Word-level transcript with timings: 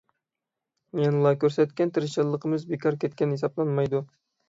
يەنىلا 1.01 1.35
كۆرسەتكەن 1.45 1.93
تىرىشچانلىقىمىز 1.99 2.69
بىكار 2.75 3.01
كەتكەن 3.07 3.39
ھېسابلانمايدۇ. 3.41 4.07